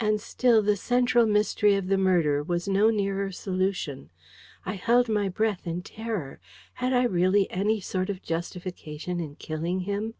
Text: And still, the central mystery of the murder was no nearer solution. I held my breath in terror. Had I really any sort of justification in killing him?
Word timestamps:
And 0.00 0.22
still, 0.22 0.62
the 0.62 0.74
central 0.74 1.26
mystery 1.26 1.74
of 1.74 1.88
the 1.88 1.98
murder 1.98 2.42
was 2.42 2.66
no 2.66 2.88
nearer 2.88 3.30
solution. 3.30 4.08
I 4.64 4.72
held 4.72 5.10
my 5.10 5.28
breath 5.28 5.66
in 5.66 5.82
terror. 5.82 6.40
Had 6.80 6.94
I 6.94 7.04
really 7.04 7.46
any 7.50 7.78
sort 7.78 8.08
of 8.08 8.22
justification 8.22 9.20
in 9.20 9.34
killing 9.36 9.80
him? 9.80 10.14